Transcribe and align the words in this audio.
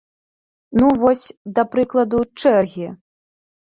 Ну, 0.81 0.85
вось, 1.03 1.27
да 1.59 1.69
прыкладу, 1.77 2.19
чэргі. 2.41 2.95